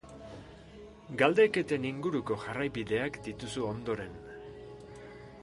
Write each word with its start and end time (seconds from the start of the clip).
Galdeketen 1.21 1.85
inguruko 1.89 2.39
jarraibideak 2.47 3.21
dituzu 3.29 3.69
ondoren. 3.71 4.19